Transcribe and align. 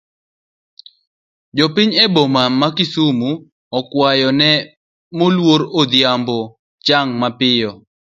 Jopiny 1.57 1.91
e 2.03 2.05
bomani 2.13 2.55
ma 2.59 2.67
kisumu 2.75 3.31
okuayo 3.79 4.29
ne 4.39 4.51
moluor 5.17 5.61
Odhiambo 5.79 6.37
chang 6.85 7.09
mapiyo. 7.21 7.71